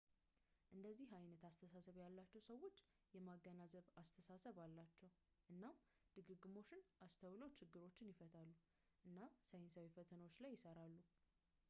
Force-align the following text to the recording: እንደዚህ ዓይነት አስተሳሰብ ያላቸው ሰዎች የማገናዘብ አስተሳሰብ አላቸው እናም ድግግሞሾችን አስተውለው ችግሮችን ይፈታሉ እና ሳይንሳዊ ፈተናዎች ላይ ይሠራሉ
እንደዚህ 0.75 1.09
ዓይነት 1.17 1.41
አስተሳሰብ 1.49 1.95
ያላቸው 2.01 2.41
ሰዎች 2.47 2.77
የማገናዘብ 3.15 3.85
አስተሳሰብ 4.01 4.55
አላቸው 4.65 5.09
እናም 5.53 5.75
ድግግሞሾችን 6.15 6.87
አስተውለው 7.07 7.51
ችግሮችን 7.59 8.11
ይፈታሉ 8.13 8.51
እና 9.09 9.19
ሳይንሳዊ 9.51 9.87
ፈተናዎች 9.99 10.37
ላይ 10.45 10.53
ይሠራሉ 10.55 10.95